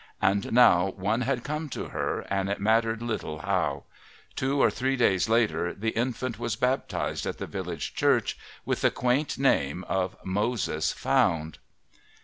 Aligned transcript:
And 0.19 0.51
now 0.51 0.89
one 0.97 1.21
had 1.21 1.43
come 1.43 1.69
to 1.69 1.89
her 1.89 2.21
and 2.21 2.49
it 2.49 2.59
mattered 2.59 3.03
little 3.03 3.41
how. 3.41 3.83
Two 4.35 4.59
or 4.59 4.71
three 4.71 4.95
days 4.95 5.29
later 5.29 5.75
the 5.75 5.91
infant 5.91 6.39
was 6.39 6.55
baptized 6.55 7.27
at 7.27 7.37
the 7.37 7.45
village 7.45 7.93
church 7.93 8.35
with 8.65 8.81
the 8.81 8.89
quaint 8.89 9.37
name 9.37 9.83
of 9.83 10.15
Moses 10.25 10.91
Found. 10.93 11.59